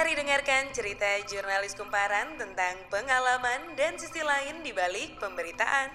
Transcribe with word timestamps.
Mari 0.00 0.16
dengarkan 0.16 0.72
cerita 0.72 1.04
jurnalis 1.28 1.76
kumparan 1.76 2.32
tentang 2.40 2.72
pengalaman 2.88 3.76
dan 3.76 4.00
sisi 4.00 4.24
lain 4.24 4.64
di 4.64 4.72
balik 4.72 5.20
pemberitaan. 5.20 5.92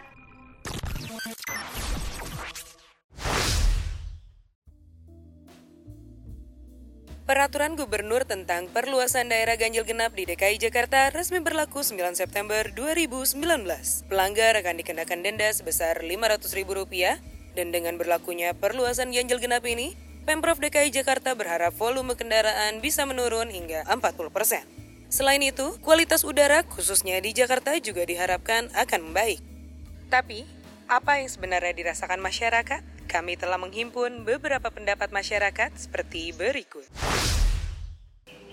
Peraturan 7.26 7.74
Gubernur 7.74 8.30
tentang 8.30 8.70
perluasan 8.70 9.34
daerah 9.34 9.58
ganjil 9.58 9.82
genap 9.82 10.14
di 10.14 10.30
DKI 10.30 10.62
Jakarta 10.62 11.10
resmi 11.10 11.42
berlaku 11.42 11.82
9 11.82 11.98
September 12.14 12.62
2019. 12.78 13.42
Pelanggar 14.06 14.54
akan 14.54 14.86
dikenakan 14.86 15.26
denda 15.26 15.50
sebesar 15.50 16.06
Rp500.000 16.06 16.62
dan 17.58 17.74
dengan 17.74 17.98
berlakunya 17.98 18.54
perluasan 18.54 19.10
ganjil 19.10 19.42
genap 19.42 19.66
ini, 19.66 19.98
Pemprov 20.26 20.58
DKI 20.58 20.90
Jakarta 20.90 21.38
berharap 21.38 21.70
volume 21.78 22.18
kendaraan 22.18 22.82
bisa 22.82 23.06
menurun 23.06 23.46
hingga 23.46 23.86
40 23.86 24.34
persen. 24.34 24.66
Selain 25.06 25.38
itu, 25.38 25.78
kualitas 25.86 26.26
udara 26.26 26.66
khususnya 26.66 27.22
di 27.22 27.30
Jakarta 27.30 27.78
juga 27.78 28.02
diharapkan 28.10 28.74
akan 28.74 29.00
membaik. 29.06 29.38
Tapi, 30.10 30.50
apa 30.90 31.22
yang 31.22 31.30
sebenarnya 31.30 31.78
dirasakan 31.78 32.18
masyarakat? 32.26 32.82
Kami 33.06 33.38
telah 33.38 33.62
menghimpun 33.62 34.26
beberapa 34.26 34.66
pendapat 34.74 35.14
masyarakat 35.14 35.78
seperti 35.78 36.34
berikut. 36.34 36.90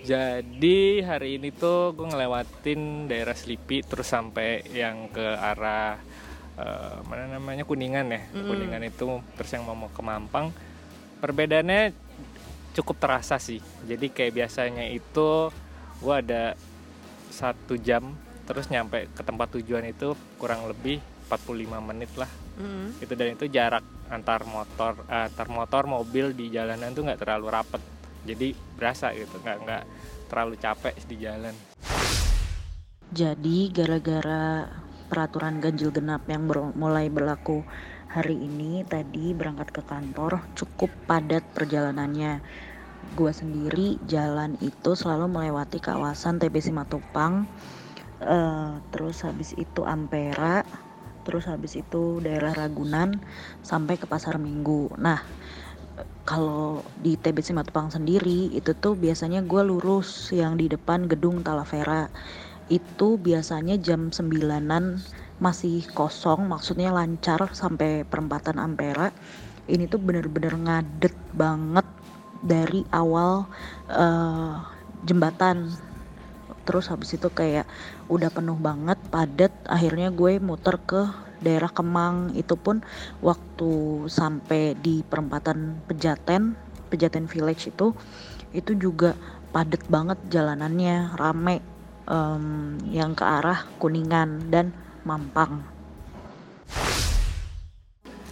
Jadi 0.04 1.00
hari 1.00 1.40
ini 1.40 1.56
tuh 1.56 1.96
gue 1.96 2.04
ngelewatin 2.04 3.08
daerah 3.08 3.32
Selipi 3.32 3.80
terus 3.80 4.12
sampai 4.12 4.60
yang 4.76 5.08
ke 5.08 5.24
arah 5.24 5.96
uh, 6.60 7.00
mana 7.08 7.32
namanya 7.32 7.64
Kuningan 7.64 8.12
ya. 8.12 8.20
Mm. 8.28 8.44
Kuningan 8.44 8.82
itu 8.84 9.24
terus 9.40 9.50
yang 9.56 9.64
mau 9.64 9.88
ke 9.88 10.02
Mampang. 10.04 10.52
Perbedaannya 11.22 11.94
cukup 12.74 12.98
terasa 12.98 13.38
sih. 13.38 13.62
Jadi 13.86 14.10
kayak 14.10 14.34
biasanya 14.34 14.90
itu 14.90 15.54
gue 16.02 16.14
ada 16.14 16.58
satu 17.30 17.78
jam 17.78 18.18
terus 18.42 18.66
nyampe 18.66 19.06
ke 19.14 19.22
tempat 19.22 19.54
tujuan 19.54 19.86
itu 19.86 20.18
kurang 20.34 20.66
lebih 20.66 20.98
45 21.30 21.78
menit 21.78 22.10
lah. 22.18 22.28
Mm. 22.58 22.98
Itu 22.98 23.12
dan 23.14 23.28
itu 23.38 23.46
jarak 23.46 23.86
antar 24.12 24.44
motor 24.44 24.92
antar 25.08 25.48
motor 25.48 25.88
mobil 25.88 26.36
di 26.36 26.52
jalanan 26.52 26.92
tuh 26.92 27.08
nggak 27.08 27.24
terlalu 27.24 27.48
rapet 27.48 27.80
jadi 28.28 28.52
berasa 28.76 29.08
gitu 29.16 29.40
nggak 29.40 29.58
nggak 29.64 29.82
terlalu 30.28 30.54
capek 30.60 30.94
di 31.08 31.16
jalan 31.16 31.54
jadi 33.08 33.58
gara-gara 33.72 34.68
peraturan 35.08 35.64
ganjil 35.64 35.88
genap 35.92 36.28
yang 36.28 36.44
ber 36.44 36.76
mulai 36.76 37.08
berlaku 37.08 37.64
hari 38.12 38.36
ini 38.36 38.84
tadi 38.84 39.32
berangkat 39.32 39.72
ke 39.72 39.82
kantor 39.88 40.44
cukup 40.52 40.92
padat 41.08 41.40
perjalanannya 41.56 42.44
gue 43.16 43.32
sendiri 43.32 43.96
jalan 44.04 44.60
itu 44.60 44.92
selalu 44.92 45.32
melewati 45.32 45.80
kawasan 45.80 46.36
TBC 46.36 46.76
Matupang 46.76 47.48
uh, 48.20 48.78
terus 48.92 49.24
habis 49.24 49.56
itu 49.56 49.88
Ampera 49.88 50.60
terus 51.24 51.48
habis 51.48 51.72
itu 51.78 52.20
daerah 52.20 52.52
Ragunan 52.52 53.22
sampai 53.62 53.94
ke 53.94 54.10
Pasar 54.10 54.42
Minggu. 54.42 54.90
Nah, 54.98 55.22
kalau 56.26 56.82
di 56.98 57.14
TBC 57.14 57.54
Matupang 57.54 57.90
sendiri 57.94 58.50
itu 58.50 58.74
tuh 58.74 58.98
biasanya 58.98 59.42
gue 59.42 59.62
lurus 59.62 60.30
yang 60.34 60.58
di 60.58 60.66
depan 60.66 61.06
gedung 61.06 61.42
Talavera 61.46 62.10
itu 62.70 63.18
biasanya 63.18 63.78
jam 63.78 64.14
sembilanan 64.14 65.02
masih 65.42 65.82
kosong 65.90 66.46
maksudnya 66.46 66.94
lancar 66.94 67.50
sampai 67.50 68.06
perempatan 68.06 68.62
Ampera 68.62 69.10
ini 69.66 69.90
tuh 69.90 69.98
bener-bener 69.98 70.54
ngadet 70.54 71.14
banget 71.34 71.86
dari 72.42 72.82
awal 72.90 73.46
uh, 73.86 74.58
jembatan. 75.06 75.70
Terus 76.62 76.90
habis 76.90 77.14
itu 77.14 77.26
kayak 77.30 77.66
udah 78.06 78.30
penuh 78.30 78.58
banget 78.58 78.98
padat 79.10 79.50
akhirnya 79.66 80.10
gue 80.14 80.38
muter 80.42 80.78
ke 80.82 81.06
daerah 81.42 81.70
Kemang. 81.70 82.34
Itu 82.34 82.58
pun 82.58 82.82
waktu 83.22 84.06
sampai 84.10 84.74
di 84.78 85.06
perempatan 85.06 85.82
Pejaten 85.86 86.54
Pejaten 86.90 87.26
Village 87.30 87.70
itu 87.70 87.94
itu 88.52 88.74
juga 88.76 89.14
padat 89.54 89.86
banget 89.88 90.18
jalanannya 90.28 91.16
rame 91.16 91.62
um, 92.10 92.78
yang 92.90 93.14
ke 93.14 93.22
arah 93.22 93.66
Kuningan. 93.78 94.50
Dan 94.50 94.74
Mampang. 95.02 95.62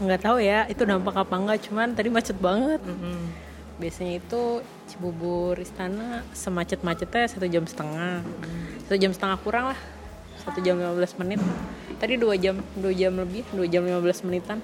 Nggak 0.01 0.21
tahu 0.25 0.39
ya 0.41 0.65
itu 0.71 0.83
dampak 0.87 1.13
apa 1.13 1.35
enggak 1.37 1.59
cuman 1.69 1.93
tadi 1.93 2.09
macet 2.09 2.37
banget. 2.41 2.81
Mm 2.87 2.99
-hmm. 2.99 3.21
biasanya 3.81 4.21
itu 4.21 4.61
Cibubur 4.93 5.57
Istana 5.57 6.21
semacet-macetnya 6.37 7.25
satu 7.31 7.47
jam 7.49 7.65
setengah. 7.65 8.21
Satu 8.85 8.97
jam 9.01 9.13
setengah 9.13 9.39
kurang 9.41 9.73
lah 9.73 9.81
satu 10.41 10.59
jam 10.65 10.81
15 10.81 11.21
menit. 11.21 11.41
Tadi 12.01 12.17
dua 12.17 12.35
jam 12.41 12.57
dua 12.81 12.93
jam 12.97 13.13
lebih 13.13 13.45
dua 13.53 13.69
jam 13.69 13.85
15 13.85 14.25
menitan. 14.27 14.59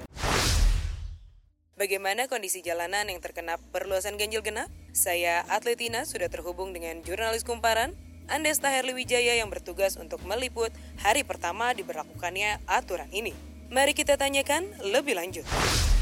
Bagaimana 1.76 2.24
kondisi 2.24 2.64
jalanan 2.64 3.04
yang 3.12 3.20
terkena 3.20 3.60
perluasan 3.70 4.16
ganjil 4.16 4.40
genap? 4.40 4.72
Saya 4.96 5.44
Atletina 5.52 6.08
sudah 6.08 6.32
terhubung 6.32 6.72
dengan 6.72 7.04
jurnalis 7.04 7.44
kumparan 7.44 7.92
Andesta 8.26 8.74
Herli 8.74 8.90
Wijaya 8.90 9.38
yang 9.38 9.46
bertugas 9.46 9.94
untuk 9.94 10.18
meliput 10.26 10.74
hari 10.98 11.22
pertama 11.22 11.70
diberlakukannya 11.70 12.58
aturan 12.66 13.06
ini. 13.14 13.30
Mari 13.70 13.94
kita 13.94 14.18
tanyakan 14.18 14.66
lebih 14.82 15.14
lanjut. 15.14 15.46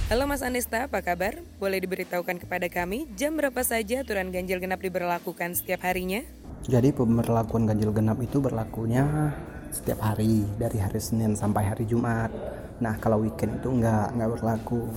Halo 0.09 0.25
Mas 0.25 0.41
Anesta, 0.41 0.89
apa 0.89 1.05
kabar? 1.05 1.37
Boleh 1.61 1.85
diberitahukan 1.85 2.41
kepada 2.41 2.65
kami 2.73 3.12
jam 3.12 3.37
berapa 3.37 3.61
saja 3.61 4.01
aturan 4.01 4.33
ganjil 4.33 4.57
genap 4.57 4.81
diberlakukan 4.81 5.53
setiap 5.53 5.85
harinya? 5.85 6.25
Jadi 6.65 6.97
pemberlakuan 6.97 7.69
ganjil 7.69 7.93
genap 7.93 8.17
itu 8.25 8.41
berlakunya 8.41 9.37
setiap 9.69 10.01
hari 10.01 10.49
dari 10.56 10.81
hari 10.81 11.05
Senin 11.05 11.37
sampai 11.37 11.77
hari 11.77 11.85
Jumat. 11.85 12.33
Nah 12.81 12.97
kalau 13.05 13.21
weekend 13.21 13.61
itu 13.61 13.69
nggak 13.69 14.17
nggak 14.17 14.31
berlaku. 14.41 14.89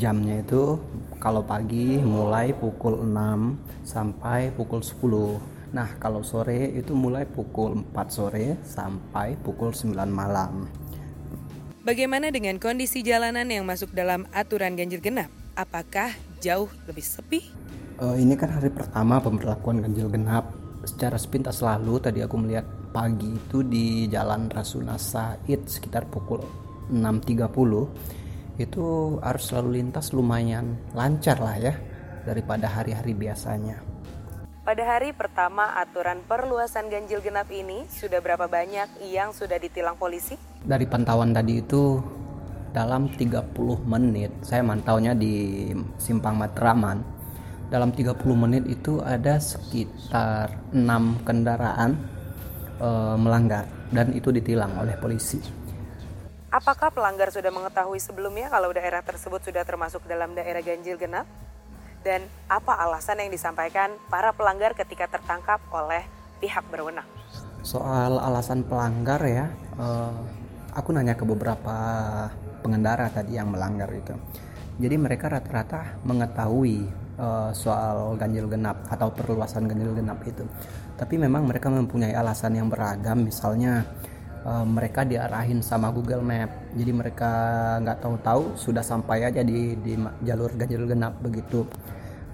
Jamnya 0.00 0.40
itu 0.40 0.80
kalau 1.20 1.44
pagi 1.44 2.00
mulai 2.00 2.56
pukul 2.56 3.04
6 3.04 3.84
sampai 3.84 4.48
pukul 4.56 4.80
10. 4.80 5.52
Nah 5.74 5.98
kalau 5.98 6.22
sore 6.22 6.70
itu 6.70 6.94
mulai 6.94 7.26
pukul 7.26 7.82
4 7.90 8.06
sore 8.06 8.62
sampai 8.62 9.34
pukul 9.34 9.74
9 9.74 9.90
malam. 10.06 10.70
Bagaimana 11.82 12.30
dengan 12.30 12.56
kondisi 12.62 13.02
jalanan 13.02 13.50
yang 13.50 13.66
masuk 13.66 13.90
dalam 13.90 14.24
aturan 14.30 14.78
ganjil 14.78 15.02
genap? 15.02 15.28
Apakah 15.58 16.14
jauh 16.38 16.70
lebih 16.86 17.02
sepi? 17.02 17.40
Uh, 17.98 18.14
ini 18.16 18.38
kan 18.38 18.54
hari 18.54 18.70
pertama 18.70 19.18
pemberlakuan 19.18 19.82
ganjil 19.82 20.08
genap. 20.08 20.54
Secara 20.86 21.18
sepintas 21.18 21.58
lalu 21.60 21.98
tadi 21.98 22.22
aku 22.22 22.38
melihat 22.38 22.64
pagi 22.94 23.34
itu 23.34 23.66
di 23.66 24.06
Jalan 24.06 24.46
Rasuna 24.48 24.94
Said 24.94 25.66
sekitar 25.66 26.06
pukul 26.06 26.40
6.30 26.88 28.62
itu 28.62 28.84
arus 29.18 29.46
lalu 29.50 29.82
lintas 29.82 30.14
lumayan 30.14 30.78
lancar 30.94 31.42
lah 31.42 31.56
ya 31.58 31.74
daripada 32.22 32.70
hari-hari 32.70 33.12
biasanya. 33.12 33.93
Pada 34.64 34.80
hari 34.80 35.12
pertama 35.12 35.76
aturan 35.76 36.24
perluasan 36.24 36.88
ganjil 36.88 37.20
genap 37.20 37.52
ini, 37.52 37.84
sudah 37.84 38.16
berapa 38.24 38.48
banyak 38.48 38.96
yang 39.12 39.36
sudah 39.36 39.60
ditilang 39.60 40.00
polisi? 40.00 40.40
Dari 40.64 40.88
pantauan 40.88 41.36
tadi 41.36 41.60
itu 41.60 42.00
dalam 42.72 43.12
30 43.12 43.44
menit, 43.84 44.32
saya 44.40 44.64
mantaunya 44.64 45.12
di 45.12 45.68
Simpang 46.00 46.40
Matraman. 46.40 47.04
Dalam 47.68 47.92
30 47.92 48.16
menit 48.32 48.64
itu 48.64 49.04
ada 49.04 49.36
sekitar 49.36 50.72
6 50.72 51.28
kendaraan 51.28 52.00
e, 52.80 52.88
melanggar 53.20 53.68
dan 53.92 54.16
itu 54.16 54.32
ditilang 54.32 54.80
oleh 54.80 54.96
polisi. 54.96 55.44
Apakah 56.48 56.88
pelanggar 56.88 57.28
sudah 57.28 57.52
mengetahui 57.52 58.00
sebelumnya 58.00 58.48
kalau 58.48 58.72
daerah 58.72 59.04
tersebut 59.04 59.44
sudah 59.44 59.60
termasuk 59.68 60.08
dalam 60.08 60.32
daerah 60.32 60.64
ganjil 60.64 60.96
genap? 60.96 61.28
Dan 62.04 62.28
apa 62.52 62.76
alasan 62.84 63.18
yang 63.24 63.32
disampaikan 63.32 63.96
para 64.12 64.30
pelanggar 64.36 64.76
ketika 64.76 65.08
tertangkap 65.08 65.58
oleh 65.72 66.04
pihak 66.38 66.62
berwenang? 66.68 67.08
Soal 67.64 68.20
alasan 68.20 68.60
pelanggar 68.68 69.24
ya, 69.24 69.48
uh, 69.80 70.12
aku 70.76 70.92
nanya 70.92 71.16
ke 71.16 71.24
beberapa 71.24 71.76
pengendara 72.60 73.08
tadi 73.08 73.40
yang 73.40 73.48
melanggar 73.48 73.88
itu. 73.88 74.12
Jadi 74.76 75.00
mereka 75.00 75.32
rata-rata 75.32 75.96
mengetahui 76.04 76.84
uh, 77.16 77.50
soal 77.56 78.20
ganjil 78.20 78.52
genap 78.52 78.84
atau 78.92 79.08
perluasan 79.08 79.64
ganjil 79.64 79.96
genap 79.96 80.20
itu. 80.28 80.44
Tapi 81.00 81.16
memang 81.16 81.48
mereka 81.48 81.72
mempunyai 81.72 82.12
alasan 82.12 82.60
yang 82.60 82.68
beragam, 82.68 83.24
misalnya 83.24 83.86
uh, 84.44 84.66
mereka 84.66 85.08
diarahin 85.08 85.64
sama 85.64 85.88
Google 85.88 86.20
Map, 86.20 86.76
jadi 86.76 86.92
mereka 86.92 87.32
nggak 87.80 87.98
tahu-tahu 88.04 88.60
sudah 88.60 88.84
sampai 88.84 89.24
aja 89.24 89.40
di, 89.40 89.72
di 89.80 89.96
jalur 90.20 90.52
ganjil 90.52 90.84
genap 90.84 91.16
begitu 91.24 91.64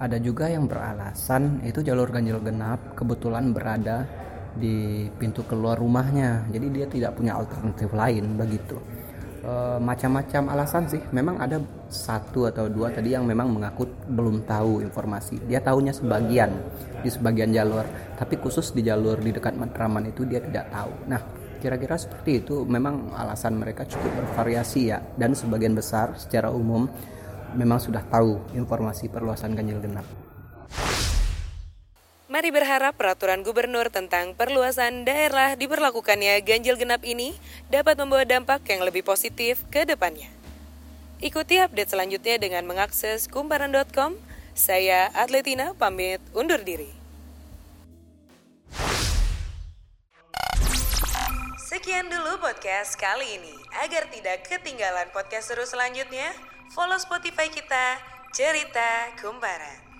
ada 0.01 0.17
juga 0.17 0.49
yang 0.49 0.65
beralasan 0.65 1.61
itu 1.61 1.85
jalur 1.85 2.09
ganjil 2.09 2.41
genap 2.41 2.97
kebetulan 2.97 3.53
berada 3.53 4.09
di 4.57 5.05
pintu 5.21 5.45
keluar 5.45 5.77
rumahnya 5.77 6.49
jadi 6.49 6.67
dia 6.73 6.85
tidak 6.89 7.11
punya 7.15 7.37
alternatif 7.37 7.93
lain 7.93 8.35
begitu 8.35 8.81
Eh, 9.41 9.79
macam-macam 9.81 10.53
alasan 10.53 10.85
sih. 10.85 11.01
Memang 11.09 11.41
ada 11.41 11.57
satu 11.89 12.45
atau 12.45 12.69
dua 12.69 12.93
tadi 12.93 13.17
yang 13.17 13.25
memang 13.25 13.49
mengaku 13.49 13.89
belum 14.05 14.45
tahu 14.45 14.85
informasi. 14.85 15.49
Dia 15.49 15.57
tahunya 15.57 15.97
sebagian 15.97 16.53
di 17.01 17.09
sebagian 17.09 17.49
jalur, 17.49 17.81
tapi 18.21 18.37
khusus 18.37 18.69
di 18.69 18.85
jalur 18.85 19.17
di 19.17 19.33
dekat 19.33 19.57
Matraman 19.57 20.13
itu 20.13 20.29
dia 20.29 20.45
tidak 20.45 20.69
tahu. 20.69 20.93
Nah, 21.09 21.21
kira-kira 21.57 21.97
seperti 21.97 22.45
itu 22.45 22.61
memang 22.69 23.17
alasan 23.17 23.57
mereka 23.57 23.81
cukup 23.89 24.13
bervariasi 24.13 24.93
ya 24.93 25.01
dan 25.17 25.33
sebagian 25.33 25.73
besar 25.73 26.13
secara 26.21 26.53
umum 26.53 26.85
memang 27.53 27.79
sudah 27.79 28.03
tahu 28.07 28.39
informasi 28.55 29.07
perluasan 29.07 29.55
ganjil 29.55 29.79
genap. 29.81 30.07
Mari 32.31 32.47
berharap 32.47 32.95
peraturan 32.95 33.43
gubernur 33.43 33.91
tentang 33.91 34.31
perluasan 34.39 35.03
daerah 35.03 35.59
diberlakukannya 35.59 36.39
ganjil 36.47 36.79
genap 36.79 37.03
ini 37.03 37.35
dapat 37.67 37.99
membawa 37.99 38.23
dampak 38.23 38.63
yang 38.71 38.87
lebih 38.87 39.03
positif 39.03 39.67
ke 39.67 39.83
depannya. 39.83 40.31
Ikuti 41.19 41.59
update 41.59 41.91
selanjutnya 41.91 42.39
dengan 42.39 42.63
mengakses 42.65 43.27
kumparan.com. 43.27 44.15
Saya 44.55 45.11
Atletina 45.11 45.75
pamit 45.75 46.23
undur 46.31 46.63
diri. 46.63 46.89
Sekian 51.71 52.07
dulu 52.07 52.39
podcast 52.39 52.95
kali 52.95 53.43
ini. 53.43 53.55
Agar 53.83 54.07
tidak 54.07 54.47
ketinggalan 54.47 55.07
podcast 55.15 55.51
seru 55.51 55.63
selanjutnya, 55.63 56.31
follow 56.71 56.95
Spotify 56.95 57.51
kita, 57.51 57.99
Cerita 58.31 59.11
Kumparan. 59.19 59.91